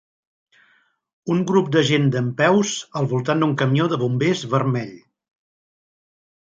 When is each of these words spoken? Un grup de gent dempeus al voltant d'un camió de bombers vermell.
Un 1.35 1.43
grup 1.51 1.69
de 1.75 1.83
gent 1.91 2.09
dempeus 2.17 2.73
al 3.03 3.11
voltant 3.13 3.45
d'un 3.47 3.55
camió 3.63 3.89
de 3.95 4.03
bombers 4.07 4.45
vermell. 4.57 4.99